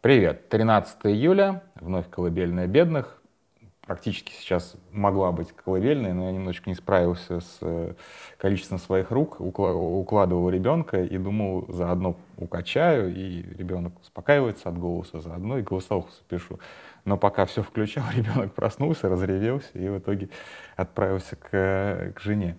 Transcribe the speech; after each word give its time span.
Привет, 0.00 0.48
13 0.48 1.06
июля, 1.06 1.64
вновь 1.74 2.08
колыбельная 2.08 2.68
бедных. 2.68 3.20
Практически 3.84 4.30
сейчас 4.30 4.76
могла 4.92 5.32
быть 5.32 5.50
колыбельная, 5.50 6.14
но 6.14 6.26
я 6.26 6.30
немножечко 6.30 6.70
не 6.70 6.76
справился 6.76 7.40
с 7.40 7.58
э, 7.62 7.94
количеством 8.36 8.78
своих 8.78 9.10
рук, 9.10 9.40
укладывал 9.40 10.50
ребенка 10.50 11.02
и 11.02 11.18
думал, 11.18 11.64
заодно 11.68 12.14
укачаю, 12.36 13.12
и 13.12 13.42
ребенок 13.42 13.98
успокаивается 14.00 14.68
от 14.68 14.78
голоса, 14.78 15.18
заодно 15.18 15.58
и 15.58 15.62
голосовуху 15.62 16.10
запишу. 16.12 16.60
Но 17.04 17.16
пока 17.16 17.44
все 17.44 17.64
включал, 17.64 18.04
ребенок 18.14 18.54
проснулся, 18.54 19.08
разревелся 19.08 19.76
и 19.76 19.88
в 19.88 19.98
итоге 19.98 20.28
отправился 20.76 21.34
к, 21.34 22.12
к 22.14 22.20
жене. 22.20 22.56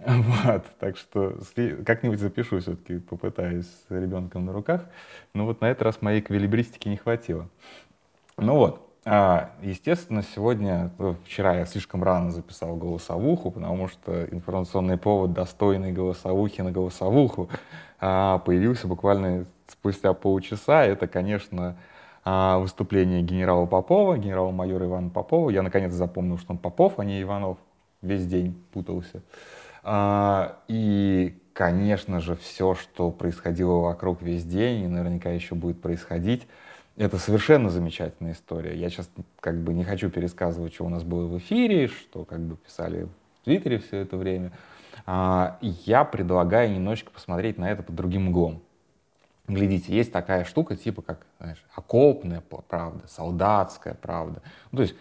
Вот, 0.06 0.64
так 0.78 0.96
что 0.96 1.36
как-нибудь 1.84 2.20
запишу 2.20 2.60
все-таки, 2.60 2.98
попытаюсь 2.98 3.66
с 3.66 3.90
ребенком 3.90 4.46
на 4.46 4.52
руках. 4.52 4.84
Но 5.34 5.44
вот 5.44 5.60
на 5.60 5.66
этот 5.66 5.82
раз 5.82 6.02
моей 6.02 6.20
квилибристики 6.20 6.88
не 6.88 6.96
хватило. 6.96 7.48
Ну 8.36 8.54
вот, 8.56 8.88
а, 9.04 9.50
естественно, 9.62 10.22
сегодня, 10.22 10.90
ну, 10.98 11.16
вчера 11.24 11.56
я 11.56 11.66
слишком 11.66 12.04
рано 12.04 12.30
записал 12.30 12.76
голосовуху, 12.76 13.50
потому 13.50 13.88
что 13.88 14.24
информационный 14.26 14.98
повод 14.98 15.32
достойный 15.32 15.92
голосовухи 15.92 16.60
на 16.60 16.70
голосовуху 16.70 17.48
а, 18.00 18.38
появился 18.38 18.86
буквально 18.86 19.46
спустя 19.66 20.12
полчаса. 20.12 20.84
Это, 20.84 21.06
конечно, 21.08 21.76
а, 22.24 22.58
выступление 22.58 23.22
генерала 23.22 23.66
Попова, 23.66 24.18
генерала-майора 24.18 24.86
Ивана 24.86 25.10
Попова. 25.10 25.50
Я 25.50 25.62
наконец 25.62 25.92
запомнил, 25.92 26.38
что 26.38 26.52
он 26.52 26.58
Попов, 26.58 26.98
а 26.98 27.04
не 27.04 27.22
Иванов. 27.22 27.58
Весь 28.02 28.26
день 28.26 28.62
путался. 28.72 29.22
А, 29.82 30.58
и, 30.68 31.38
конечно 31.52 32.20
же, 32.20 32.36
все, 32.36 32.74
что 32.74 33.10
происходило 33.10 33.80
вокруг 33.80 34.22
весь 34.22 34.44
день, 34.44 34.84
и 34.84 34.88
наверняка 34.88 35.30
еще 35.30 35.54
будет 35.54 35.80
происходить, 35.80 36.46
это 36.96 37.18
совершенно 37.18 37.70
замечательная 37.70 38.32
история. 38.32 38.76
Я 38.76 38.90
сейчас 38.90 39.08
как 39.40 39.56
бы 39.60 39.72
не 39.72 39.84
хочу 39.84 40.10
пересказывать, 40.10 40.74
что 40.74 40.84
у 40.84 40.88
нас 40.88 41.04
было 41.04 41.26
в 41.26 41.38
эфире, 41.38 41.86
что 41.86 42.24
как 42.24 42.40
бы 42.40 42.56
писали 42.56 43.04
в 43.04 43.44
Твиттере 43.44 43.78
все 43.78 43.98
это 43.98 44.16
время. 44.16 44.52
А, 45.06 45.58
я 45.60 46.04
предлагаю 46.04 46.72
немножечко 46.72 47.10
посмотреть 47.10 47.56
на 47.56 47.70
это 47.70 47.82
под 47.82 47.94
другим 47.94 48.28
углом. 48.28 48.60
Глядите, 49.46 49.94
есть 49.94 50.12
такая 50.12 50.44
штука, 50.44 50.76
типа 50.76 51.00
как, 51.00 51.24
знаешь, 51.38 51.64
окопная 51.74 52.42
правда, 52.68 53.06
солдатская 53.08 53.94
правда. 53.94 54.42
Ну, 54.72 54.78
то 54.78 54.82
есть 54.82 54.94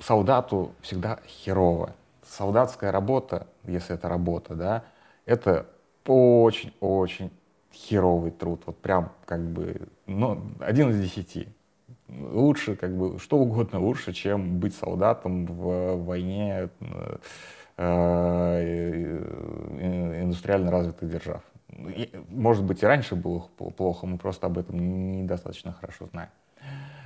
солдату 0.00 0.72
всегда 0.82 1.20
херово 1.26 1.94
солдатская 2.30 2.92
работа, 2.92 3.46
если 3.64 3.94
это 3.94 4.08
работа, 4.08 4.54
да, 4.54 4.84
это 5.26 5.66
очень-очень 6.06 7.30
херовый 7.72 8.30
труд, 8.30 8.62
вот 8.66 8.78
прям 8.78 9.12
как 9.24 9.40
бы, 9.40 9.88
ну, 10.06 10.42
один 10.60 10.90
из 10.90 11.00
десяти. 11.00 11.48
Лучше, 12.08 12.74
как 12.74 12.96
бы, 12.96 13.18
что 13.18 13.38
угодно 13.38 13.80
лучше, 13.80 14.12
чем 14.12 14.58
быть 14.58 14.74
солдатом 14.74 15.46
в 15.46 15.96
войне 16.04 16.68
э, 16.80 17.16
э, 17.76 18.62
индустриально 20.22 20.70
развитых 20.70 21.08
держав. 21.08 21.42
Может 22.28 22.64
быть, 22.64 22.82
и 22.82 22.86
раньше 22.86 23.14
было 23.14 23.48
плохо, 23.76 24.06
мы 24.06 24.18
просто 24.18 24.46
об 24.46 24.58
этом 24.58 25.22
недостаточно 25.22 25.72
хорошо 25.72 26.06
знаем. 26.06 26.30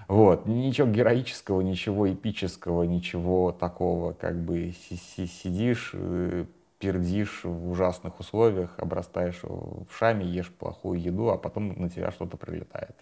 Вот. 0.08 0.46
Ничего 0.46 0.88
героического, 0.88 1.60
ничего 1.60 2.12
эпического, 2.12 2.82
ничего 2.82 3.52
такого, 3.52 4.12
как 4.12 4.36
бы 4.36 4.72
сидишь, 4.72 5.90
э, 5.94 6.44
пердишь 6.78 7.44
в 7.44 7.70
ужасных 7.70 8.20
условиях, 8.20 8.74
обрастаешь 8.78 9.40
в 9.42 9.86
шаме, 9.96 10.26
ешь 10.26 10.50
плохую 10.50 11.00
еду, 11.00 11.30
а 11.30 11.38
потом 11.38 11.68
на 11.80 11.88
тебя 11.88 12.10
что-то 12.10 12.36
прилетает. 12.36 12.94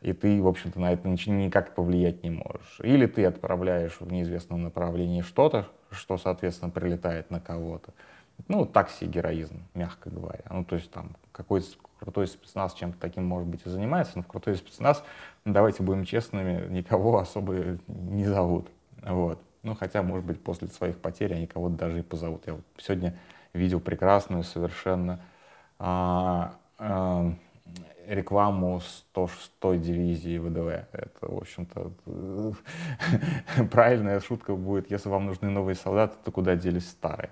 И 0.00 0.12
ты, 0.12 0.40
в 0.42 0.46
общем-то, 0.46 0.78
на 0.80 0.92
это 0.92 1.08
никак 1.08 1.74
повлиять 1.74 2.22
не 2.22 2.30
можешь. 2.30 2.78
Или 2.82 3.06
ты 3.06 3.24
отправляешь 3.24 3.96
в 4.00 4.12
неизвестном 4.12 4.62
направлении 4.62 5.22
что-то, 5.22 5.66
что, 5.90 6.18
соответственно, 6.18 6.70
прилетает 6.70 7.30
на 7.30 7.40
кого-то. 7.40 7.92
Ну, 8.48 8.66
такси 8.66 9.06
героизм, 9.06 9.62
мягко 9.74 10.10
говоря. 10.10 10.44
Ну, 10.50 10.64
то 10.64 10.76
есть 10.76 10.90
там 10.90 11.16
какой-то 11.32 11.66
крутой 12.04 12.26
спецназ 12.26 12.74
чем-то 12.74 12.98
таким, 13.00 13.24
может 13.24 13.48
быть, 13.48 13.62
и 13.64 13.70
занимается, 13.70 14.12
но 14.16 14.22
в 14.22 14.26
крутой 14.26 14.56
спецназ, 14.56 15.02
давайте 15.46 15.82
будем 15.82 16.04
честными, 16.04 16.68
никого 16.68 17.18
особо 17.18 17.78
не 17.88 18.26
зовут. 18.26 18.68
Вот. 19.02 19.40
Ну, 19.62 19.74
хотя, 19.74 20.02
может 20.02 20.26
быть, 20.26 20.42
после 20.42 20.68
своих 20.68 20.98
потерь 20.98 21.32
они 21.32 21.46
кого-то 21.46 21.76
даже 21.76 22.00
и 22.00 22.02
позовут. 22.02 22.46
Я 22.46 22.54
вот 22.54 22.64
сегодня 22.76 23.18
видел 23.54 23.80
прекрасную 23.80 24.42
совершенно 24.42 25.20
а, 25.78 26.56
а, 26.78 27.32
рекламу 28.06 28.82
106-й 29.14 29.78
дивизии 29.78 30.36
ВДВ. 30.36 30.86
Это, 30.92 31.10
в 31.22 31.38
общем-то, 31.38 31.92
правильная 33.70 34.20
шутка 34.20 34.54
будет, 34.54 34.90
если 34.90 35.08
вам 35.08 35.24
нужны 35.24 35.48
новые 35.48 35.74
солдаты, 35.74 36.16
то 36.22 36.30
куда 36.30 36.54
делись 36.54 36.90
старые? 36.90 37.30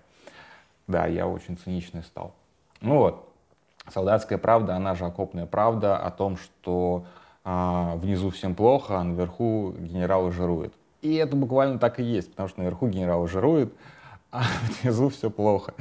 Да, 0.87 1.07
я 1.07 1.27
очень 1.27 1.59
циничный 1.59 2.03
стал. 2.03 2.35
Ну 2.81 2.97
вот, 2.97 3.32
солдатская 3.91 4.39
правда, 4.39 4.77
она 4.77 4.95
же 4.95 5.05
окопная 5.05 5.47
правда 5.47 5.97
о 5.97 6.11
том, 6.11 6.37
что 6.37 7.05
а, 7.45 7.97
внизу 7.97 8.31
всем 8.31 8.55
плохо, 8.55 8.99
а 8.99 9.05
наверху 9.05 9.75
генерал 9.79 10.31
жирует. 10.31 10.73
И 11.01 11.15
это 11.17 11.35
буквально 11.35 11.79
так 11.79 11.99
и 11.99 12.03
есть, 12.05 12.31
потому 12.31 12.49
что 12.49 12.61
наверху 12.61 12.87
генерал 12.89 13.27
жирует, 13.27 13.73
а 14.31 14.45
внизу 14.83 15.09
все 15.09 15.31
плохо. 15.31 15.75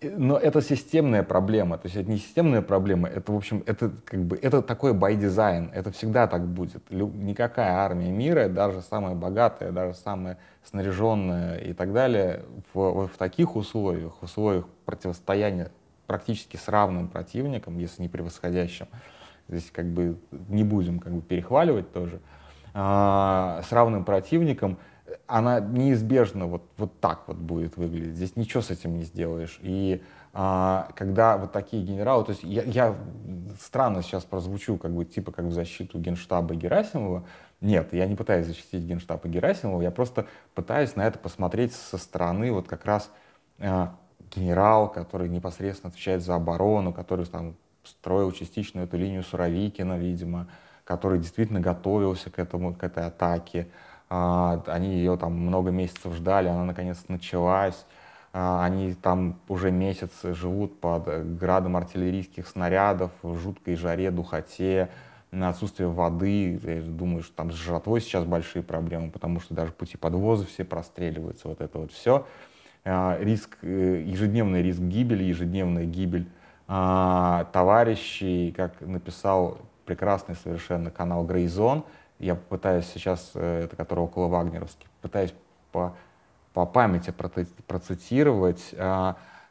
Но 0.00 0.36
это 0.36 0.60
системная 0.60 1.22
проблема, 1.22 1.78
то 1.78 1.86
есть 1.86 1.96
это 1.96 2.10
не 2.10 2.18
системная 2.18 2.60
проблема, 2.60 3.08
это, 3.08 3.32
в 3.32 3.36
общем, 3.36 3.62
это 3.64 3.90
как 4.04 4.22
бы, 4.22 4.38
это 4.40 4.60
такой 4.60 4.92
design, 4.92 5.70
это 5.72 5.90
всегда 5.92 6.26
так 6.26 6.46
будет. 6.46 6.82
Никакая 6.90 7.72
армия 7.72 8.10
мира, 8.10 8.48
даже 8.48 8.82
самая 8.82 9.14
богатая, 9.14 9.72
даже 9.72 9.94
самая 9.94 10.36
снаряженная 10.62 11.56
и 11.56 11.72
так 11.72 11.94
далее, 11.94 12.44
в, 12.74 13.06
в 13.06 13.16
таких 13.16 13.56
условиях, 13.56 14.12
в 14.20 14.24
условиях 14.24 14.66
противостояния 14.84 15.70
практически 16.06 16.56
с 16.56 16.68
равным 16.68 17.08
противником, 17.08 17.78
если 17.78 18.02
не 18.02 18.08
превосходящим, 18.08 18.86
здесь 19.48 19.70
как 19.70 19.86
бы 19.86 20.18
не 20.48 20.64
будем 20.64 20.98
как 20.98 21.12
бы 21.12 21.22
перехваливать 21.22 21.92
тоже, 21.92 22.20
а, 22.72 23.62
с 23.68 23.72
равным 23.72 24.04
противником, 24.04 24.78
она 25.26 25.60
неизбежно 25.60 26.46
вот, 26.46 26.62
вот 26.76 27.00
так 27.00 27.22
вот 27.26 27.36
будет 27.36 27.76
выглядеть. 27.76 28.16
Здесь 28.16 28.36
ничего 28.36 28.62
с 28.62 28.70
этим 28.70 28.96
не 28.96 29.04
сделаешь. 29.04 29.58
И 29.62 30.02
а, 30.32 30.88
когда 30.96 31.36
вот 31.36 31.52
такие 31.52 31.82
генералы, 31.82 32.24
то 32.24 32.32
есть 32.32 32.42
я, 32.42 32.62
я 32.62 32.96
странно 33.60 34.02
сейчас 34.02 34.24
прозвучу, 34.24 34.76
как 34.76 34.92
бы 34.92 35.04
типа 35.04 35.32
как 35.32 35.46
в 35.46 35.52
защиту 35.52 35.98
генштаба 35.98 36.54
Герасимова. 36.54 37.24
Нет, 37.60 37.92
я 37.92 38.06
не 38.06 38.16
пытаюсь 38.16 38.46
защитить 38.46 38.82
генштаба 38.82 39.28
Герасимова, 39.28 39.80
я 39.82 39.90
просто 39.90 40.26
пытаюсь 40.54 40.96
на 40.96 41.06
это 41.06 41.18
посмотреть 41.18 41.72
со 41.72 41.96
стороны 41.96 42.52
вот 42.52 42.66
как 42.66 42.84
раз 42.84 43.10
а, 43.60 43.96
генерал, 44.34 44.90
который 44.90 45.28
непосредственно 45.28 45.90
отвечает 45.90 46.22
за 46.22 46.34
оборону, 46.34 46.92
который 46.92 47.26
там 47.26 47.54
строил 47.84 48.32
частично 48.32 48.80
эту 48.80 48.96
линию 48.96 49.22
Суровикина, 49.22 49.98
видимо, 49.98 50.48
который 50.84 51.18
действительно 51.18 51.60
готовился 51.60 52.30
к 52.30 52.38
этому, 52.38 52.74
к 52.74 52.82
этой 52.82 53.06
атаке. 53.06 53.68
А, 54.08 54.62
они 54.66 54.94
ее 54.94 55.16
там 55.16 55.32
много 55.32 55.70
месяцев 55.70 56.12
ждали, 56.14 56.48
она 56.48 56.64
наконец 56.64 57.04
началась. 57.08 57.84
А, 58.32 58.64
они 58.64 58.94
там 58.94 59.38
уже 59.48 59.70
месяц 59.70 60.10
живут 60.22 60.80
под 60.80 61.36
градом 61.38 61.76
артиллерийских 61.76 62.48
снарядов, 62.48 63.12
в 63.22 63.38
жуткой 63.38 63.76
жаре, 63.76 64.10
духоте, 64.10 64.90
на 65.30 65.48
отсутствие 65.50 65.88
воды. 65.88 66.60
Я 66.62 66.82
думаю, 66.82 67.22
что 67.22 67.34
там 67.34 67.50
с 67.50 67.54
жратвой 67.54 68.00
сейчас 68.00 68.24
большие 68.24 68.62
проблемы, 68.62 69.10
потому 69.10 69.40
что 69.40 69.54
даже 69.54 69.72
пути 69.72 69.96
подвоза 69.96 70.46
все 70.46 70.64
простреливаются, 70.64 71.48
вот 71.48 71.60
это 71.60 71.78
вот 71.78 71.92
все. 71.92 72.26
А, 72.86 73.16
риск, 73.18 73.56
э, 73.62 74.02
ежедневный 74.04 74.62
риск 74.62 74.80
гибели, 74.80 75.24
ежедневная 75.24 75.86
гибель 75.86 76.28
а, 76.68 77.44
товарищей, 77.52 78.52
как 78.52 78.78
написал 78.82 79.58
прекрасный 79.86 80.34
совершенно 80.34 80.90
канал 80.90 81.24
Грейзон, 81.24 81.84
я 82.18 82.34
пытаюсь 82.34 82.86
сейчас, 82.86 83.30
э, 83.34 83.64
это 83.64 83.76
который 83.76 84.00
около 84.00 84.28
Вагнеровский, 84.28 84.86
пытаюсь 85.00 85.32
по, 85.72 85.96
по 86.52 86.66
памяти 86.66 87.12
процитировать, 87.66 88.74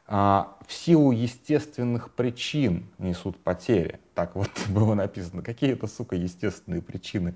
а, 0.06 0.58
в 0.68 0.74
силу 0.74 1.12
естественных 1.12 2.12
причин 2.12 2.88
несут 2.98 3.38
потери. 3.38 4.00
Так 4.16 4.36
вот 4.36 4.50
было 4.70 4.94
написано. 4.94 5.42
Какие 5.42 5.74
это, 5.74 5.88
сука, 5.88 6.16
естественные 6.16 6.82
причины? 6.82 7.36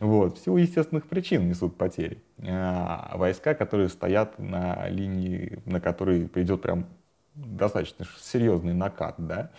Вот, 0.00 0.38
в 0.38 0.44
силу 0.44 0.56
естественных 0.56 1.06
причин 1.06 1.48
несут 1.48 1.76
потери. 1.76 2.22
А, 2.46 3.12
войска, 3.16 3.54
которые 3.54 3.88
стоят 3.88 4.38
на 4.38 4.88
линии, 4.88 5.60
на 5.64 5.80
которой 5.80 6.28
придет 6.28 6.62
прям 6.62 6.86
достаточно 7.34 8.06
серьезный 8.20 8.74
накат, 8.74 9.14
да, 9.18 9.50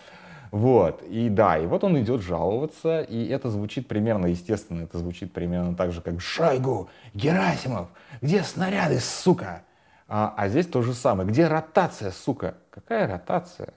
вот, 0.54 1.02
и 1.02 1.28
да, 1.28 1.58
и 1.58 1.66
вот 1.66 1.82
он 1.82 2.00
идет 2.00 2.22
жаловаться, 2.22 3.00
и 3.00 3.26
это 3.26 3.50
звучит 3.50 3.88
примерно, 3.88 4.26
естественно, 4.26 4.84
это 4.84 4.98
звучит 4.98 5.32
примерно 5.32 5.74
так 5.74 5.90
же, 5.90 6.00
как 6.00 6.20
«Шойгу! 6.20 6.88
Герасимов! 7.12 7.88
Где 8.22 8.44
снаряды, 8.44 9.00
сука?» 9.00 9.64
А, 10.08 10.34
а 10.36 10.48
здесь 10.48 10.66
то 10.66 10.82
же 10.82 10.94
самое. 10.94 11.28
«Где 11.28 11.46
ротация, 11.46 12.10
сука?» 12.10 12.56
Какая 12.70 13.06
ротация? 13.06 13.72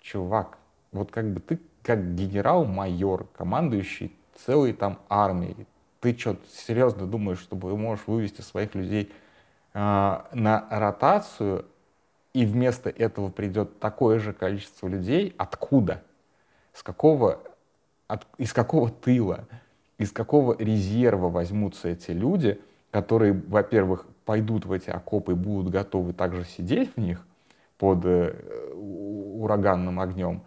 Чувак, 0.00 0.58
вот 0.92 1.10
как 1.10 1.32
бы 1.32 1.40
ты 1.40 1.58
как 1.82 2.14
генерал-майор, 2.14 3.26
командующий 3.36 4.16
целой 4.36 4.72
там 4.72 5.00
армией. 5.08 5.66
Ты 6.00 6.16
что, 6.16 6.36
серьезно 6.48 7.06
думаешь, 7.06 7.40
что 7.40 7.56
ты 7.56 7.66
можешь 7.66 8.06
вывести 8.06 8.40
своих 8.40 8.74
людей 8.74 9.12
э, 9.72 9.78
на 9.78 10.66
ротацию, 10.70 11.66
и 12.34 12.46
вместо 12.46 12.90
этого 12.90 13.30
придет 13.30 13.80
такое 13.80 14.18
же 14.18 14.32
количество 14.32 14.88
людей? 14.88 15.34
Откуда? 15.38 16.02
С 16.72 16.82
какого, 16.82 17.40
от, 18.08 18.26
из 18.38 18.52
какого 18.52 18.90
тыла? 18.90 19.46
Из 19.98 20.10
какого 20.10 20.56
резерва 20.58 21.28
возьмутся 21.28 21.88
эти 21.88 22.10
люди, 22.10 22.60
которые, 22.90 23.32
во-первых, 23.32 24.06
пойдут 24.24 24.66
в 24.66 24.72
эти 24.72 24.90
окопы 24.90 25.32
и 25.32 25.34
будут 25.36 25.72
готовы 25.72 26.12
также 26.12 26.44
сидеть 26.44 26.94
в 26.96 27.00
них 27.00 27.26
под 27.78 28.04
э, 28.04 28.72
ураганным 28.74 30.00
огнем, 30.00 30.42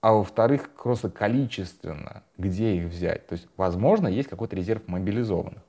а 0.00 0.12
во-вторых, 0.14 0.70
просто 0.70 1.10
количественно, 1.10 2.22
где 2.36 2.76
их 2.76 2.90
взять. 2.90 3.26
То 3.26 3.34
есть, 3.34 3.46
возможно, 3.56 4.08
есть 4.08 4.28
какой-то 4.28 4.56
резерв 4.56 4.88
мобилизованных. 4.88 5.62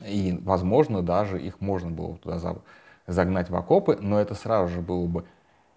И, 0.00 0.38
возможно, 0.42 1.02
даже 1.02 1.40
их 1.40 1.60
можно 1.60 1.90
было 1.90 2.16
туда 2.18 2.40
загнать 3.06 3.50
в 3.50 3.56
окопы, 3.56 3.98
но 4.00 4.20
это 4.20 4.34
сразу 4.34 4.72
же 4.72 4.80
было 4.80 5.06
бы 5.06 5.24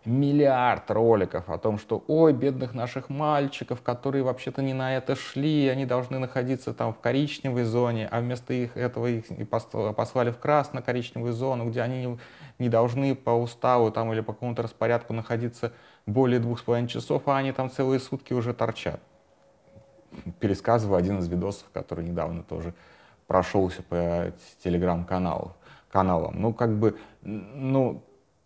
миллиард 0.03 0.89
роликов 0.89 1.49
о 1.49 1.57
том, 1.59 1.77
что 1.77 2.03
ой, 2.07 2.33
бедных 2.33 2.73
наших 2.73 3.09
мальчиков, 3.09 3.81
которые 3.81 4.23
вообще-то 4.23 4.63
не 4.63 4.73
на 4.73 4.97
это 4.97 5.15
шли, 5.15 5.67
они 5.67 5.85
должны 5.85 6.17
находиться 6.17 6.73
там 6.73 6.93
в 6.93 6.99
коричневой 6.99 7.63
зоне, 7.63 8.07
а 8.11 8.19
вместо 8.19 8.53
их, 8.53 8.75
этого 8.75 9.07
их 9.07 9.25
послали 9.95 10.31
в 10.31 10.39
красно-коричневую 10.39 11.33
зону, 11.33 11.69
где 11.69 11.81
они 11.81 12.17
не, 12.57 12.69
должны 12.69 13.15
по 13.15 13.29
уставу 13.29 13.91
там 13.91 14.11
или 14.11 14.21
по 14.21 14.33
какому-то 14.33 14.63
распорядку 14.63 15.13
находиться 15.13 15.71
более 16.07 16.39
двух 16.39 16.59
с 16.59 16.63
половиной 16.63 16.89
часов, 16.89 17.27
а 17.27 17.37
они 17.37 17.51
там 17.51 17.69
целые 17.69 17.99
сутки 17.99 18.33
уже 18.33 18.53
торчат. 18.55 18.99
Пересказываю 20.39 20.97
один 20.97 21.19
из 21.19 21.27
видосов, 21.27 21.69
который 21.71 22.03
недавно 22.05 22.41
тоже 22.43 22.73
прошелся 23.27 23.83
по 23.83 24.33
телеграм-каналам. 24.63 25.53
Каналам. 25.91 26.41
Ну, 26.41 26.53
как 26.53 26.73
бы, 26.77 26.97
ну, 27.21 28.03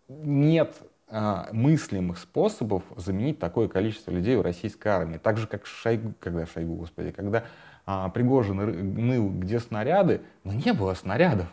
нет 0.07 0.75
мыслимых 1.07 2.17
способов 2.17 2.83
заменить 2.97 3.37
такое 3.37 3.67
количество 3.67 4.11
людей 4.11 4.35
в 4.35 4.41
российской 4.41 4.87
армии. 4.87 5.17
Так 5.17 5.37
же, 5.37 5.45
как 5.45 5.65
Шойгу, 5.67 6.13
когда 6.19 6.45
Шойгу, 6.47 6.75
господи, 6.75 7.11
когда 7.11 7.43
а, 7.85 8.09
Пригожин 8.09 8.95
ныл, 8.95 9.29
где 9.29 9.59
снаряды, 9.59 10.21
но 10.43 10.53
не 10.53 10.73
было 10.73 10.93
снарядов. 10.93 11.47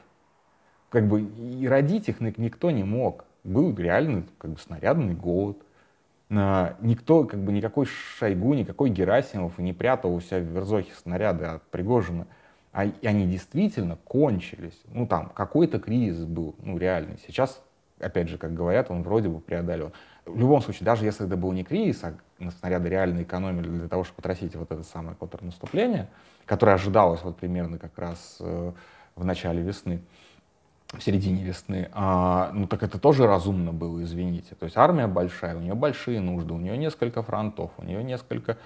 Как 0.88 1.06
бы 1.06 1.22
и 1.22 1.66
родить 1.68 2.08
их 2.08 2.20
никто 2.20 2.70
не 2.70 2.84
мог. 2.84 3.24
Был 3.44 3.74
реальный 3.74 4.24
как 4.38 4.52
бы, 4.52 4.58
снарядный 4.58 5.14
голод. 5.14 5.58
А, 6.30 6.76
никто, 6.80 7.24
как 7.24 7.40
бы 7.40 7.52
никакой 7.52 7.86
Шойгу, 7.86 8.54
никакой 8.54 8.90
Герасимов 8.90 9.58
не 9.58 9.72
прятал 9.72 10.14
у 10.14 10.20
себя 10.20 10.38
в 10.38 10.44
Верзохе 10.44 10.92
снаряды 10.94 11.44
от 11.44 11.62
Пригожина. 11.64 12.26
А, 12.72 12.86
и 12.86 13.06
они 13.06 13.26
действительно 13.26 13.96
кончились. 13.96 14.80
Ну 14.86 15.06
там 15.06 15.28
какой-то 15.28 15.78
кризис 15.78 16.24
был, 16.24 16.54
ну 16.62 16.78
реальный. 16.78 17.18
Сейчас 17.26 17.62
опять 18.02 18.28
же, 18.28 18.38
как 18.38 18.54
говорят, 18.54 18.90
он 18.90 19.02
вроде 19.02 19.28
бы 19.28 19.40
преодолел. 19.40 19.92
В 20.26 20.38
любом 20.38 20.62
случае, 20.62 20.84
даже 20.84 21.04
если 21.04 21.26
это 21.26 21.36
был 21.36 21.52
не 21.52 21.64
кризис, 21.64 22.04
а 22.04 22.14
снаряды 22.58 22.88
реально 22.88 23.22
экономили 23.22 23.68
для 23.68 23.88
того, 23.88 24.04
чтобы 24.04 24.20
отразить 24.20 24.54
вот 24.56 24.70
это 24.70 24.82
самое 24.82 25.16
контрнаступление, 25.16 26.08
которое 26.46 26.74
ожидалось 26.74 27.22
вот 27.22 27.36
примерно 27.36 27.78
как 27.78 27.98
раз 27.98 28.36
э, 28.40 28.72
в 29.16 29.24
начале 29.24 29.62
весны, 29.62 30.02
в 30.92 31.00
середине 31.00 31.42
весны, 31.42 31.88
а, 31.92 32.50
ну 32.52 32.66
так 32.66 32.82
это 32.82 32.98
тоже 32.98 33.26
разумно 33.26 33.72
было, 33.72 34.02
извините. 34.02 34.54
То 34.54 34.64
есть 34.64 34.76
армия 34.76 35.06
большая, 35.06 35.56
у 35.56 35.60
нее 35.60 35.74
большие 35.74 36.20
нужды, 36.20 36.52
у 36.52 36.58
нее 36.58 36.76
несколько 36.76 37.22
фронтов, 37.22 37.70
у 37.78 37.84
нее 37.84 38.04
несколько 38.04 38.58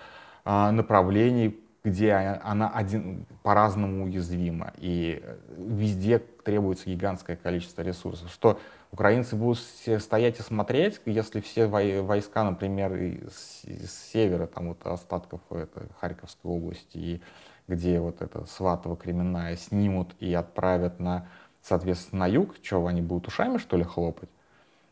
а, 0.44 0.72
направлений, 0.72 1.56
где 1.86 2.12
она 2.42 2.68
один, 2.68 3.26
по-разному 3.44 4.06
уязвима, 4.06 4.72
и 4.78 5.22
везде 5.56 6.18
требуется 6.18 6.90
гигантское 6.90 7.36
количество 7.36 7.82
ресурсов, 7.82 8.28
что 8.32 8.58
украинцы 8.90 9.36
будут 9.36 9.60
стоять 10.00 10.40
и 10.40 10.42
смотреть, 10.42 11.00
если 11.06 11.40
все 11.40 11.66
войска, 11.66 12.42
например, 12.42 12.92
с, 13.30 13.62
с 13.64 14.10
севера, 14.12 14.48
там 14.48 14.68
вот 14.68 14.84
остатков 14.84 15.40
это, 15.50 15.86
Харьковской 16.00 16.50
области, 16.50 16.98
и 16.98 17.22
где 17.68 18.00
вот 18.00 18.20
это 18.20 18.46
Сватово 18.46 18.96
кременная 18.96 19.54
снимут 19.54 20.08
и 20.18 20.34
отправят 20.34 20.98
на, 20.98 21.28
соответственно, 21.62 22.26
на 22.26 22.26
юг, 22.26 22.56
что 22.64 22.84
они 22.84 23.00
будут 23.00 23.28
ушами, 23.28 23.58
что 23.58 23.76
ли, 23.76 23.84
хлопать? 23.84 24.28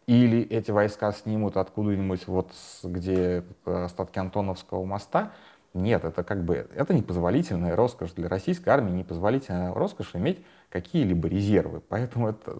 Или 0.06 0.42
эти 0.42 0.70
войска 0.70 1.10
снимут 1.10 1.56
откуда-нибудь 1.56 2.28
вот 2.28 2.52
где 2.84 3.42
остатки 3.64 4.18
Антоновского 4.20 4.84
моста, 4.84 5.32
нет, 5.74 6.04
это 6.04 6.22
как 6.22 6.44
бы, 6.44 6.68
это 6.74 6.94
непозволительная 6.94 7.74
роскошь 7.74 8.12
для 8.12 8.28
российской 8.28 8.68
армии, 8.68 8.92
непозволительная 8.92 9.74
роскошь 9.74 10.14
иметь 10.14 10.38
какие-либо 10.70 11.26
резервы. 11.26 11.80
Поэтому 11.80 12.28
это 12.28 12.56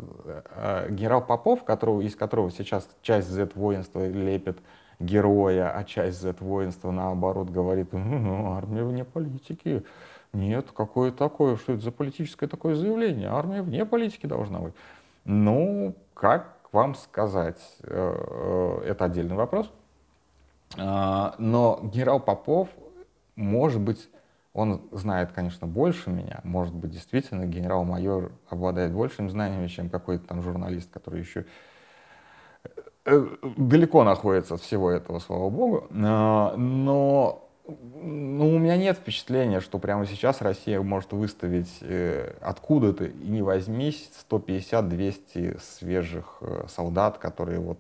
э, 0.57 0.89
генерал 0.91 1.25
Попов, 1.25 1.63
которого, 1.63 2.01
из 2.01 2.17
которого 2.17 2.51
сейчас 2.51 2.89
часть 3.03 3.29
Z-воинства 3.29 4.07
лепит 4.09 4.59
героя, 4.99 5.71
а 5.71 5.85
часть 5.85 6.21
Z-воинства, 6.21 6.91
наоборот, 6.91 7.51
говорит, 7.51 7.93
ну, 7.93 8.53
армия 8.53 8.83
вне 8.83 9.05
политики. 9.05 9.85
Нет, 10.33 10.67
какое 10.75 11.13
такое, 11.13 11.57
что 11.57 11.75
это 11.75 11.83
за 11.83 11.93
политическое 11.93 12.49
такое 12.49 12.75
заявление? 12.75 13.29
Армия 13.29 13.63
вне 13.63 13.87
политики 13.87 14.27
должна 14.27 14.59
быть. 14.59 14.75
Ну, 15.25 15.95
как 16.15 16.57
вам 16.73 16.97
сказать, 16.97 17.61
э, 17.85 18.81
э, 18.83 18.89
это 18.89 19.05
отдельный 19.05 19.37
вопрос. 19.37 19.71
А, 20.77 21.37
но 21.39 21.79
генерал 21.85 22.19
Попов 22.19 22.69
может 23.37 23.81
быть, 23.81 24.09
он 24.53 24.83
знает, 24.93 25.33
конечно, 25.33 25.67
больше 25.67 26.11
меня. 26.11 26.41
Может 26.45 26.75
быть, 26.75 26.91
действительно, 26.91 27.47
генерал-майор 27.47 28.33
обладает 28.49 28.93
большим 28.93 29.29
знаниями, 29.29 29.67
чем 29.67 29.91
какой-то 29.91 30.27
там 30.27 30.43
журналист, 30.43 30.91
который 30.93 31.21
еще 31.21 31.45
э, 33.05 33.27
далеко 33.57 34.05
находится 34.05 34.55
от 34.55 34.61
всего 34.61 34.91
этого, 34.91 35.19
слава 35.19 35.51
богу. 35.51 35.87
Но, 35.91 36.55
но 36.57 37.45
ну, 37.67 38.55
у 38.55 38.59
меня 38.59 38.77
нет 38.77 38.99
впечатления, 38.99 39.61
что 39.61 39.79
прямо 39.79 40.07
сейчас 40.07 40.43
Россия 40.43 40.81
может 40.83 41.13
выставить 41.13 41.79
э, 41.81 42.37
откуда-то 42.41 43.07
и 43.07 43.29
не 43.29 43.43
возьмись 43.43 44.11
150-200 44.31 45.61
свежих 45.61 46.39
э, 46.43 46.67
солдат, 46.69 47.19
которые 47.19 47.61
вот 47.61 47.79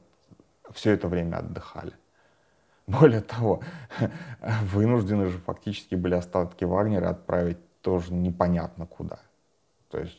все 0.73 0.93
это 0.93 1.07
время 1.09 1.37
отдыхали. 1.37 1.93
Более 2.87 3.21
того, 3.21 3.63
вынуждены 4.63 5.27
же 5.27 5.39
фактически 5.39 5.95
были 5.95 6.15
остатки 6.15 6.65
Вагнера 6.65 7.11
отправить 7.11 7.59
тоже 7.81 8.13
непонятно 8.13 8.87
куда. 8.87 9.19
То 9.91 9.99
есть 9.99 10.19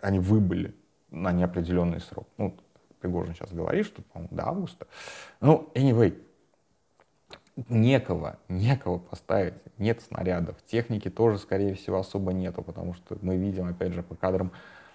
они 0.00 0.18
выбыли 0.18 0.74
на 1.10 1.32
неопределенный 1.32 2.00
срок. 2.00 2.26
Ну, 2.38 2.56
Пригожин 3.00 3.34
сейчас 3.34 3.52
говорит, 3.52 3.86
что, 3.86 4.02
по-моему, 4.02 4.36
до 4.36 4.48
августа. 4.48 4.86
Ну, 5.40 5.70
anyway, 5.74 6.20
некого, 7.68 8.38
некого 8.48 8.98
поставить, 8.98 9.54
нет 9.78 10.00
снарядов. 10.00 10.56
Техники 10.66 11.08
тоже, 11.10 11.38
скорее 11.38 11.74
всего, 11.74 11.98
особо 11.98 12.32
нету, 12.32 12.62
потому 12.62 12.94
что 12.94 13.16
мы 13.20 13.36
видим, 13.36 13.68
опять 13.68 13.92
же, 13.92 14.02
по 14.02 14.14
кадрам, 14.14 14.52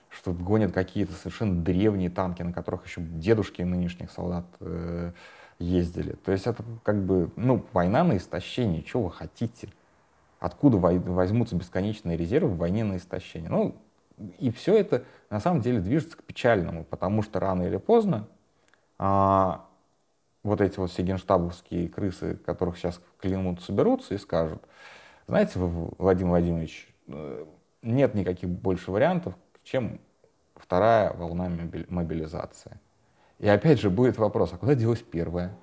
что 0.09 0.31
гонят 0.31 0.71
какие-то 0.71 1.13
совершенно 1.13 1.61
древние 1.63 2.09
танки, 2.09 2.41
на 2.41 2.53
которых 2.53 2.85
еще 2.85 3.01
дедушки 3.01 3.61
нынешних 3.61 4.11
солдат 4.11 4.45
э, 4.59 5.11
ездили. 5.59 6.13
То 6.13 6.31
есть 6.31 6.47
это 6.47 6.63
как 6.83 7.03
бы, 7.03 7.29
ну, 7.35 7.65
война 7.73 8.03
на 8.03 8.17
истощение, 8.17 8.83
что 8.85 9.03
вы 9.03 9.11
хотите? 9.11 9.69
Откуда 10.39 10.77
возьмутся 10.77 11.55
бесконечные 11.55 12.17
резервы 12.17 12.51
в 12.51 12.57
войне 12.57 12.83
на 12.83 12.97
истощение? 12.97 13.49
Ну, 13.49 13.75
и 14.39 14.51
все 14.51 14.77
это 14.77 15.03
на 15.29 15.39
самом 15.39 15.61
деле 15.61 15.79
движется 15.79 16.17
к 16.17 16.23
печальному, 16.23 16.83
потому 16.83 17.21
что 17.21 17.39
рано 17.39 17.63
или 17.63 17.77
поздно 17.77 18.27
а, 18.99 19.65
вот 20.43 20.61
эти 20.61 20.79
вот 20.79 20.91
все 20.91 21.03
генштабовские 21.03 21.89
крысы, 21.89 22.35
которых 22.45 22.77
сейчас 22.77 23.01
клянут, 23.19 23.61
соберутся 23.61 24.13
и 24.13 24.17
скажут, 24.17 24.61
знаете, 25.27 25.57
вы, 25.59 25.91
Владимир 25.97 26.31
Владимирович, 26.31 26.93
э, 27.07 27.45
нет 27.81 28.13
никаких 28.13 28.49
больше 28.49 28.91
вариантов, 28.91 29.35
чем 29.63 29.99
вторая 30.55 31.13
волна 31.13 31.49
мобилизации. 31.87 32.79
И 33.39 33.47
опять 33.47 33.79
же 33.79 33.89
будет 33.89 34.17
вопрос, 34.17 34.53
а 34.53 34.57
куда 34.57 34.75
делась 34.75 35.01
первая? 35.01 35.53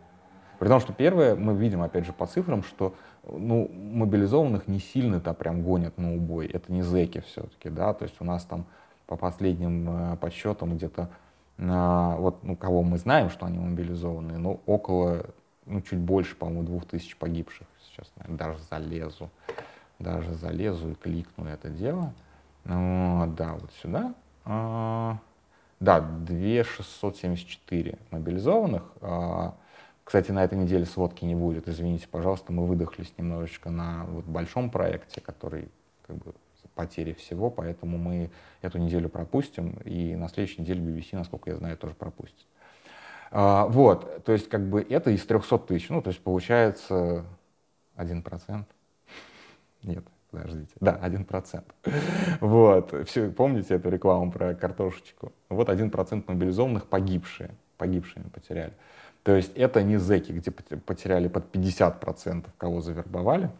При 0.58 0.68
том, 0.68 0.80
что 0.80 0.92
первая, 0.92 1.36
мы 1.36 1.54
видим, 1.54 1.80
опять 1.80 2.04
же, 2.04 2.12
по 2.12 2.26
цифрам, 2.26 2.62
что 2.62 2.94
ну, 3.26 3.66
мобилизованных 3.72 4.68
не 4.68 4.78
сильно-то 4.78 5.32
прям 5.32 5.62
гонят 5.62 5.96
на 5.96 6.14
убой. 6.14 6.46
Это 6.46 6.70
не 6.70 6.82
зэки 6.82 7.20
все-таки, 7.20 7.70
да, 7.70 7.94
то 7.94 8.04
есть 8.04 8.16
у 8.20 8.24
нас 8.24 8.44
там 8.44 8.66
по 9.06 9.16
последним 9.16 10.12
э, 10.12 10.16
подсчетам 10.18 10.76
где-то, 10.76 11.08
э, 11.56 12.14
вот, 12.18 12.42
ну, 12.42 12.56
кого 12.56 12.82
мы 12.82 12.98
знаем, 12.98 13.30
что 13.30 13.46
они 13.46 13.58
мобилизованные, 13.58 14.36
ну, 14.36 14.60
около, 14.66 15.26
ну, 15.64 15.80
чуть 15.80 15.98
больше, 15.98 16.36
по-моему, 16.36 16.64
двух 16.64 16.84
тысяч 16.84 17.16
погибших. 17.16 17.66
Сейчас, 17.86 18.12
наверное, 18.16 18.38
даже 18.38 18.58
залезу, 18.70 19.30
даже 19.98 20.34
залезу 20.34 20.90
и 20.90 20.94
кликну 20.94 21.46
это 21.46 21.70
дело. 21.70 22.12
Ну, 22.64 23.32
да, 23.36 23.54
вот 23.54 23.70
сюда. 23.80 24.14
Да, 25.80 26.00
2674 26.00 27.98
мобилизованных. 28.10 28.82
А, 29.00 29.54
Кстати, 30.04 30.30
на 30.30 30.44
этой 30.44 30.58
неделе 30.58 30.84
сводки 30.84 31.24
не 31.24 31.34
будет, 31.34 31.68
извините, 31.68 32.08
пожалуйста, 32.08 32.52
мы 32.52 32.66
выдохлись 32.66 33.12
немножечко 33.16 33.70
на 33.70 34.04
вот 34.06 34.24
большом 34.26 34.70
проекте, 34.70 35.20
который 35.20 35.68
как 36.06 36.16
бы 36.16 36.34
потери 36.74 37.12
всего, 37.12 37.50
поэтому 37.50 37.96
мы 37.98 38.30
эту 38.62 38.78
неделю 38.78 39.08
пропустим, 39.08 39.78
и 39.84 40.14
на 40.16 40.28
следующей 40.28 40.62
неделе 40.62 40.80
BBC, 40.82 41.16
насколько 41.16 41.50
я 41.50 41.56
знаю, 41.56 41.76
тоже 41.76 41.94
пропустит. 41.94 42.46
А, 43.30 43.66
вот, 43.66 44.24
то 44.24 44.32
есть 44.32 44.48
как 44.48 44.68
бы 44.68 44.86
это 44.88 45.10
из 45.10 45.24
300 45.24 45.58
тысяч, 45.58 45.88
ну, 45.88 46.02
то 46.02 46.10
есть 46.10 46.22
получается 46.22 47.24
1%. 47.96 48.66
Нет, 49.82 50.04
подождите. 50.30 50.72
Да, 50.80 50.98
1%. 51.02 51.62
Вот, 52.40 53.08
все, 53.08 53.30
помните 53.30 53.74
эту 53.74 53.90
рекламу 53.90 54.30
про 54.30 54.54
картошечку? 54.54 55.32
Вот 55.48 55.68
1% 55.68 56.24
мобилизованных 56.26 56.86
погибшие, 56.86 57.50
погибшими 57.76 58.24
потеряли. 58.24 58.72
То 59.22 59.36
есть 59.36 59.52
это 59.54 59.82
не 59.82 59.98
зэки, 59.98 60.32
где 60.32 60.50
потеряли 60.50 61.28
под 61.28 61.54
50%, 61.54 62.46
кого 62.56 62.80
завербовали, 62.80 63.50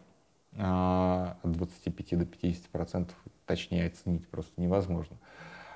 а, 0.57 1.37
от 1.43 1.51
25 1.51 2.17
до 2.17 2.25
50% 2.25 3.09
точнее 3.45 3.87
оценить 3.87 4.27
просто 4.27 4.59
невозможно. 4.59 5.17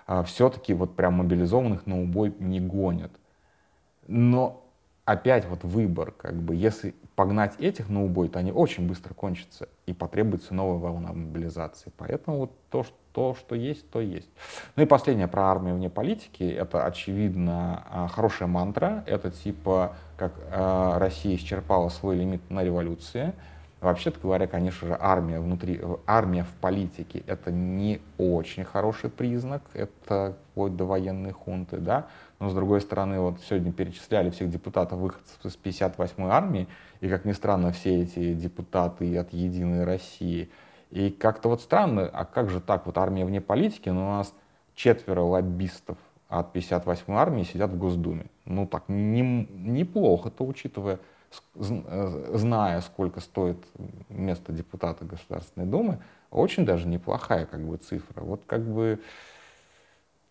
А 0.08 0.24
все-таки 0.24 0.74
вот 0.74 0.96
прям 0.96 1.16
мобилизованных 1.16 1.86
на 1.86 2.02
убой 2.02 2.34
не 2.40 2.60
гонят. 2.60 3.12
Но 4.08 4.64
опять 5.06 5.46
вот 5.46 5.64
выбор, 5.64 6.12
как 6.12 6.36
бы, 6.36 6.56
если 6.56 6.96
погнать 7.16 7.54
этих 7.60 7.90
на 7.90 8.04
убой, 8.04 8.28
то 8.28 8.40
они 8.40 8.52
очень 8.52 8.88
быстро 8.88 9.14
кончатся, 9.14 9.70
и 9.86 9.94
потребуется 9.94 10.54
новая 10.54 10.80
волна 10.80 11.14
мобилизации. 11.14 11.92
Поэтому 11.98 12.40
вот 12.40 12.52
то, 12.70 12.84
что, 12.84 12.96
то, 13.14 13.36
что 13.36 13.56
есть, 13.56 13.90
то 13.92 14.02
есть. 14.02 14.30
Ну 14.76 14.84
и 14.84 14.86
последнее 14.86 15.28
про 15.28 15.44
армию 15.44 15.76
вне 15.76 15.90
политики, 15.90 16.44
это, 16.44 16.86
очевидно, 16.86 17.84
а, 17.90 18.08
хорошая 18.10 18.50
мантра, 18.50 19.04
это 19.08 19.32
типа, 19.32 19.96
как 20.18 20.34
э, 20.52 20.98
Россия 20.98 21.36
исчерпала 21.36 21.88
свой 21.90 22.18
лимит 22.18 22.50
на 22.50 22.64
революции, 22.64 23.34
Вообще-то 23.86 24.20
говоря, 24.20 24.48
конечно 24.48 24.88
же, 24.88 24.98
армия 25.00 25.39
внутри, 25.39 25.80
армия 26.08 26.44
в 26.44 26.51
политике— 26.60 27.22
это 27.27 27.51
не 27.51 28.01
очень 28.18 28.63
хороший 28.63 29.12
признак, 29.12 29.62
это 29.75 30.36
вплоть 30.50 30.75
до 30.75 30.86
военной 30.86 31.34
хунты, 31.34 31.77
да, 31.77 32.08
но 32.39 32.50
с 32.50 32.56
другой 32.56 32.82
стороны, 32.82 33.20
вот 33.20 33.42
сегодня 33.42 33.72
перечисляли 33.72 34.32
всех 34.32 34.50
депутатов 34.50 34.98
выходцев 34.98 35.38
из 35.46 35.56
58-й 35.63 36.32
армии, 36.32 36.68
и, 37.00 37.08
как 37.08 37.25
ни 37.25 37.32
странно, 37.32 37.72
все 37.74 38.01
эти 38.01 38.34
депутаты 38.34 39.15
от 39.18 39.32
«Единой 39.34 39.84
России», 39.84 40.50
и 40.89 41.12
как-то 41.12 41.50
вот 41.50 41.62
странно, 41.62 42.10
а 42.12 42.25
как 42.25 42.50
же 42.50 42.62
так, 42.62 42.88
вот 42.88 42.98
армия 42.98 43.24
вне 43.24 43.39
политики, 43.39 43.89
но 43.89 44.08
у 44.08 44.12
нас 44.13 44.34
четверо 44.74 45.22
лоббистов 45.22 46.00
от 46.27 46.56
58-й 46.56 47.13
армии 47.13 47.44
сидят 47.44 47.70
в 47.70 47.77
Госдуме. 47.77 48.25
Ну 48.46 48.65
так, 48.65 48.86
не, 48.88 49.22
неплохо-то, 49.22 50.44
учитывая 50.44 50.96
Э, 50.96 51.14
зная, 51.56 52.82
сколько 52.82 53.20
стоит 53.20 53.58
место 54.10 54.51
депутата 54.51 55.06
Государственной 55.06 55.65
Думы, 55.65 56.00
очень 56.32 56.65
даже 56.65 56.88
неплохая 56.88 57.46
как 57.46 57.62
бы 57.62 57.77
цифра. 57.77 58.22
Вот 58.22 58.42
как 58.46 58.62
бы, 58.63 59.00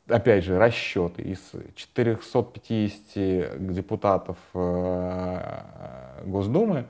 опять 0.07 0.45
же, 0.45 0.59
расчеты. 0.59 1.23
Из 1.23 1.53
450 1.75 3.73
депутатов 3.73 4.39
э, 4.55 6.23
Госдумы 6.27 6.87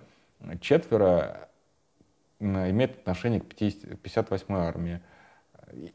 четверо 0.61 1.49
имеют 2.41 2.99
отношение 2.99 3.41
к 3.41 3.55
58-й 3.55 4.45
армии 4.55 5.01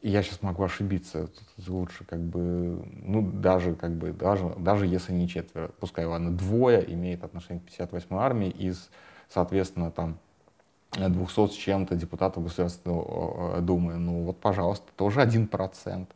я 0.02 0.22
сейчас 0.22 0.42
могу 0.42 0.62
ошибиться, 0.62 1.28
тут 1.28 1.68
лучше 1.68 2.04
как 2.04 2.20
бы, 2.20 2.84
ну, 3.02 3.22
даже 3.22 3.74
как 3.74 3.92
бы, 3.92 4.12
даже, 4.12 4.48
даже 4.58 4.86
если 4.86 5.12
не 5.12 5.28
четверо, 5.28 5.70
пускай, 5.80 6.04
ладно, 6.04 6.30
двое 6.30 6.84
имеет 6.92 7.24
отношение 7.24 7.62
к 7.62 7.68
58-й 7.68 8.16
армии 8.16 8.50
из, 8.50 8.90
соответственно, 9.28 9.90
там, 9.90 10.18
200 10.92 11.48
с 11.48 11.54
чем-то 11.54 11.94
депутатов 11.94 12.44
Государственной 12.44 13.62
Думы. 13.62 13.94
Ну 13.94 14.24
вот, 14.24 14.40
пожалуйста, 14.40 14.86
тоже 14.96 15.22
один 15.22 15.46
процент. 15.46 16.10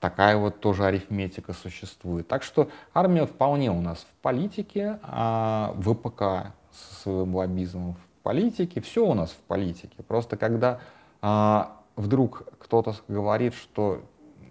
Такая 0.00 0.36
вот 0.36 0.60
тоже 0.60 0.86
арифметика 0.86 1.52
существует. 1.52 2.28
Так 2.28 2.42
что 2.42 2.70
армия 2.94 3.26
вполне 3.26 3.70
у 3.70 3.80
нас 3.80 3.98
в 3.98 4.22
политике, 4.22 4.98
а 5.02 5.74
ВПК 5.76 6.54
с 6.72 7.02
своим 7.02 7.34
лоббизмом 7.34 7.94
в 7.94 8.22
политике, 8.22 8.80
все 8.80 9.04
у 9.04 9.14
нас 9.14 9.30
в 9.30 9.38
политике. 9.38 10.02
Просто 10.06 10.36
когда 10.36 10.80
а, 11.20 11.77
вдруг 11.98 12.44
кто-то 12.60 12.94
говорит, 13.08 13.54
что, 13.54 14.02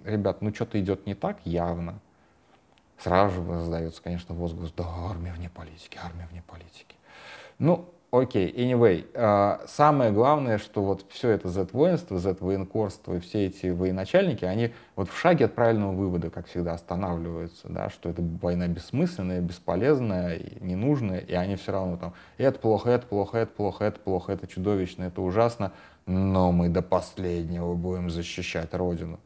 ребят, 0.04 0.42
ну 0.42 0.54
что-то 0.54 0.80
идет 0.80 1.06
не 1.08 1.16
так 1.16 1.38
явно, 1.46 2.00
сразу 3.00 3.44
же 3.44 3.62
задается, 3.63 4.04
конечно, 4.04 4.36
возглас, 4.36 4.72
да, 4.75 4.86
армия 5.10 5.34
вне 5.34 5.50
политики, 5.50 5.98
армия 6.04 6.27
вне 6.30 6.44
политики. 6.46 6.96
Ну, 7.58 7.86
окей, 8.12 8.51
okay, 8.51 8.56
anyway, 8.56 9.12
uh, 9.13 9.62
самое 9.68 10.12
главное, 10.12 10.58
что 10.58 10.84
вот 10.84 11.06
все 11.10 11.30
это 11.30 11.48
Z-воинство, 11.48 12.20
Z-военкорство 12.20 13.16
и 13.16 13.20
все 13.20 13.46
эти 13.46 13.68
военачальники, 13.68 14.44
они 14.44 14.74
вот 14.96 15.10
в 15.10 15.18
шаге 15.18 15.46
от 15.46 15.56
правильного 15.56 15.94
вывода, 15.94 16.30
как 16.30 16.48
всегда, 16.48 16.74
останавливаются, 16.74 17.70
да, 17.70 17.89
что 17.89 18.10
это 18.10 18.22
война 18.42 18.68
бессмысленная, 18.68 19.39
бесполезная, 19.39 20.42
ненужная, 20.60 21.20
и 21.20 21.34
они 21.34 21.56
все 21.56 21.72
равно 21.72 21.96
там, 21.98 22.13
это 22.38 22.60
плохо, 22.60 22.89
это 22.89 23.08
плохо, 23.08 23.38
это 23.38 23.54
плохо, 23.54 23.86
это 23.86 24.00
плохо, 24.00 24.34
это 24.34 24.48
чудовищно, 24.48 25.04
это 25.04 25.22
ужасно, 25.22 25.72
но 26.08 26.52
мы 26.54 26.70
до 26.70 26.82
последнего 26.82 27.76
будем 27.76 28.10
защищать 28.10 28.74
Родину. 28.74 29.20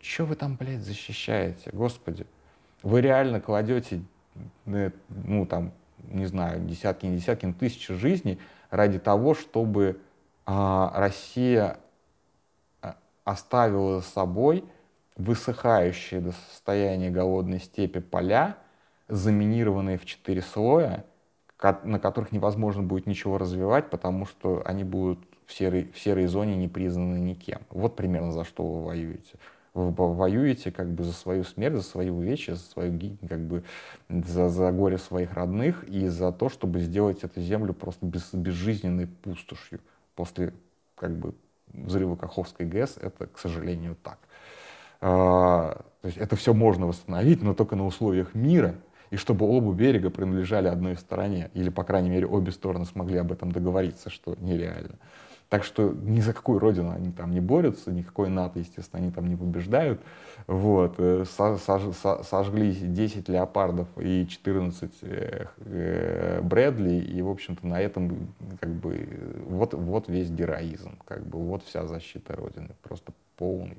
Че 0.00 0.24
вы 0.24 0.36
там, 0.36 0.56
блядь, 0.56 0.80
защищаете, 0.80 1.70
господи? 1.72 2.26
Вы 2.82 3.00
реально 3.00 3.40
кладете, 3.40 4.02
э, 4.66 4.92
ну, 5.08 5.44
там, 5.44 5.72
не 5.98 6.26
знаю, 6.26 6.64
десятки, 6.64 7.06
не 7.06 7.18
десятки, 7.18 7.44
но 7.44 7.52
тысячи 7.52 7.92
жизней 7.92 8.38
ради 8.70 9.00
того, 9.00 9.34
чтобы 9.34 10.00
а, 10.46 10.92
Россия 10.94 11.78
а, 12.80 12.96
оставила 13.24 14.00
за 14.00 14.06
собой 14.06 14.64
высыхающие 15.16 16.20
до 16.20 16.32
состояния 16.50 17.10
голодной 17.10 17.58
степи 17.58 17.98
поля, 17.98 18.56
заминированные 19.08 19.98
в 19.98 20.06
четыре 20.06 20.42
слоя, 20.42 21.04
на 21.82 21.98
которых 21.98 22.30
невозможно 22.30 22.84
будет 22.84 23.06
ничего 23.06 23.36
развивать, 23.36 23.90
потому 23.90 24.26
что 24.26 24.62
они 24.64 24.84
будут 24.84 25.18
в 25.48 25.52
серой, 25.54 25.90
в 25.92 25.98
серой 25.98 26.26
зоне 26.26 26.56
не 26.56 26.68
признаны 26.68 27.18
никем. 27.18 27.60
Вот 27.70 27.96
примерно 27.96 28.32
за 28.32 28.44
что 28.44 28.62
вы 28.62 28.84
воюете. 28.84 29.34
Вы 29.72 29.90
воюете 29.90 30.70
как 30.70 30.90
бы 30.90 31.04
за 31.04 31.12
свою 31.12 31.42
смерть, 31.44 31.74
за 31.74 31.82
свои 31.82 32.10
увечья, 32.10 32.54
за 32.54 32.60
свою 32.60 32.92
гибель, 32.92 33.28
как 33.28 33.40
бы 33.40 33.64
за, 34.08 34.50
за 34.50 34.70
горе 34.72 34.98
своих 34.98 35.32
родных 35.32 35.84
и 35.84 36.06
за 36.08 36.32
то, 36.32 36.48
чтобы 36.50 36.80
сделать 36.80 37.24
эту 37.24 37.40
землю 37.40 37.72
просто 37.72 38.04
без, 38.04 38.32
безжизненной 38.32 39.06
пустошью. 39.06 39.80
После 40.14 40.52
как 40.94 41.16
бы 41.16 41.34
взрыва 41.68 42.16
Каховской 42.16 42.66
ГЭС 42.66 42.98
это, 43.00 43.26
к 43.26 43.38
сожалению, 43.38 43.96
так. 44.02 44.18
А, 45.00 45.82
то 46.02 46.06
есть 46.08 46.18
это 46.18 46.36
все 46.36 46.52
можно 46.52 46.86
восстановить, 46.86 47.42
но 47.42 47.54
только 47.54 47.74
на 47.74 47.86
условиях 47.86 48.34
мира, 48.34 48.74
и 49.10 49.16
чтобы 49.16 49.46
оба 49.46 49.72
берега 49.72 50.10
принадлежали 50.10 50.68
одной 50.68 50.96
стороне, 50.96 51.50
или, 51.54 51.70
по 51.70 51.84
крайней 51.84 52.10
мере, 52.10 52.26
обе 52.26 52.52
стороны 52.52 52.84
смогли 52.84 53.18
об 53.18 53.32
этом 53.32 53.50
договориться, 53.50 54.10
что 54.10 54.34
нереально. 54.40 54.96
Так 55.48 55.64
что 55.64 55.92
ни 55.92 56.20
за 56.20 56.34
какую 56.34 56.58
родину 56.58 56.90
они 56.90 57.10
там 57.10 57.30
не 57.30 57.40
борются, 57.40 57.90
никакой 57.90 58.28
НАТО, 58.28 58.58
естественно, 58.58 59.02
они 59.02 59.10
там 59.10 59.26
не 59.28 59.36
побеждают. 59.36 60.00
Вот. 60.46 60.96
Э, 60.98 61.24
сожгли 61.24 62.72
10 62.72 63.28
леопардов 63.28 63.88
и 63.96 64.26
14 64.26 64.92
э, 65.02 65.46
э, 65.58 66.40
Брэдли, 66.42 66.96
и, 66.96 67.22
в 67.22 67.30
общем-то, 67.30 67.66
на 67.66 67.80
этом 67.80 68.28
как 68.60 68.70
бы 68.70 69.08
вот, 69.46 69.72
вот 69.72 70.08
весь 70.08 70.30
героизм, 70.30 70.98
как 71.06 71.24
бы 71.26 71.38
вот 71.38 71.62
вся 71.62 71.86
защита 71.86 72.36
Родины, 72.36 72.70
просто 72.82 73.12
полный 73.36 73.78